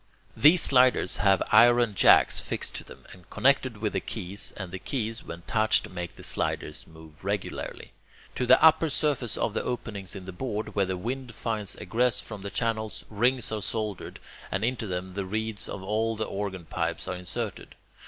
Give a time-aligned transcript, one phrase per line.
[0.35, 4.79] These sliders have iron jacks fixed to them, and connected with the keys, and the
[4.79, 7.91] keys, when touched, make the sliders move regularly.
[8.33, 12.19] To the upper surface of the openings in the board, where the wind finds egress
[12.19, 14.19] from the channels, rings are soldered,
[14.51, 17.75] and into them the reeds of all the organ pipes are inserted.